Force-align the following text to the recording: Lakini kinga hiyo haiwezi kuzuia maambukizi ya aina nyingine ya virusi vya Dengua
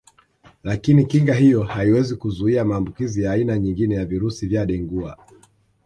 Lakini 0.63 1.05
kinga 1.05 1.33
hiyo 1.33 1.63
haiwezi 1.63 2.15
kuzuia 2.15 2.65
maambukizi 2.65 3.23
ya 3.23 3.31
aina 3.31 3.59
nyingine 3.59 3.95
ya 3.95 4.05
virusi 4.05 4.47
vya 4.47 4.65
Dengua 4.65 5.17